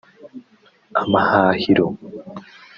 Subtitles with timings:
[1.01, 1.85] amahahiro